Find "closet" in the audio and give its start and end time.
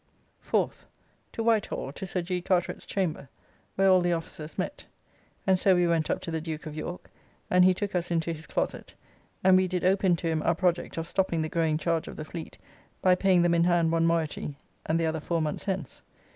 8.47-8.95